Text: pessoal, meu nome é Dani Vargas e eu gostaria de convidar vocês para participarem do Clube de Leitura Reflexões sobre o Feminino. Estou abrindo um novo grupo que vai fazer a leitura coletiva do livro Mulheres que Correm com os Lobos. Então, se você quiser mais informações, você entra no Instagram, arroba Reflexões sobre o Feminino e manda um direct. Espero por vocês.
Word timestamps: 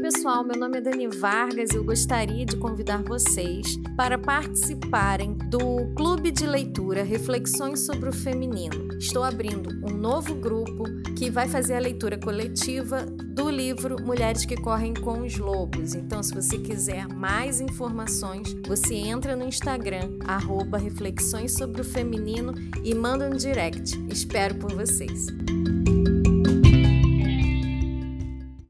pessoal, 0.00 0.44
meu 0.44 0.56
nome 0.56 0.78
é 0.78 0.80
Dani 0.80 1.08
Vargas 1.08 1.70
e 1.72 1.76
eu 1.76 1.82
gostaria 1.82 2.46
de 2.46 2.56
convidar 2.56 3.02
vocês 3.02 3.76
para 3.96 4.16
participarem 4.16 5.34
do 5.34 5.92
Clube 5.96 6.30
de 6.30 6.46
Leitura 6.46 7.02
Reflexões 7.02 7.80
sobre 7.80 8.08
o 8.08 8.12
Feminino. 8.12 8.96
Estou 8.96 9.24
abrindo 9.24 9.70
um 9.84 9.92
novo 9.92 10.36
grupo 10.36 10.84
que 11.16 11.30
vai 11.30 11.48
fazer 11.48 11.74
a 11.74 11.80
leitura 11.80 12.16
coletiva 12.16 13.04
do 13.04 13.50
livro 13.50 13.96
Mulheres 14.00 14.44
que 14.44 14.56
Correm 14.56 14.94
com 14.94 15.22
os 15.22 15.36
Lobos. 15.36 15.94
Então, 15.94 16.22
se 16.22 16.32
você 16.32 16.58
quiser 16.58 17.08
mais 17.08 17.60
informações, 17.60 18.54
você 18.66 18.94
entra 18.94 19.34
no 19.34 19.46
Instagram, 19.46 20.18
arroba 20.26 20.78
Reflexões 20.78 21.54
sobre 21.54 21.80
o 21.80 21.84
Feminino 21.84 22.54
e 22.84 22.94
manda 22.94 23.28
um 23.28 23.36
direct. 23.36 23.98
Espero 24.08 24.54
por 24.54 24.72
vocês. 24.72 25.26